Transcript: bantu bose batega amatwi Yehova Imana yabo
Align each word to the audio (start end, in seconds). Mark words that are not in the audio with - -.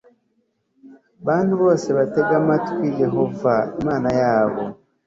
bantu 1.27 1.53
bose 1.61 1.87
batega 1.97 2.33
amatwi 2.41 2.85
Yehova 3.01 3.53
Imana 3.79 4.09
yabo 4.21 4.61